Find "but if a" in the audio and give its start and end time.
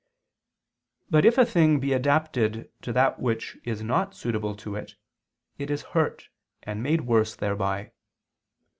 1.11-1.45